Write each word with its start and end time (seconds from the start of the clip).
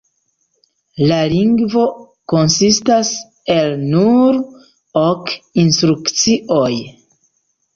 La 1.11 1.17
lingvo 1.33 1.83
konsistas 2.33 3.11
el 3.57 3.77
nur 3.93 4.41
ok 5.05 5.37
instrukcioj. 5.67 6.75